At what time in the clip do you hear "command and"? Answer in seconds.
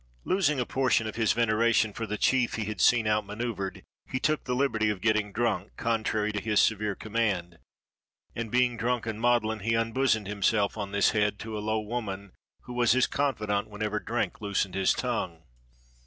6.95-8.49